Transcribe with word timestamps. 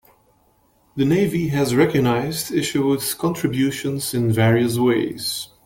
The 0.95 1.05
Navy 1.05 1.49
has 1.49 1.75
recognized 1.75 2.51
Isherwood's 2.51 3.13
contributions 3.13 4.15
in 4.15 4.31
various 4.33 4.79
ways. 4.79 5.49